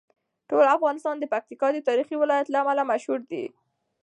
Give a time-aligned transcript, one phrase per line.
[0.49, 3.45] ټول افغانستان د پکتیکا د تاریخي ولایت له امله مشهور دی.